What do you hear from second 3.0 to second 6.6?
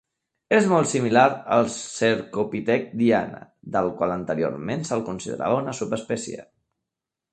diana, del qual anteriorment se'l considerava una subespècie.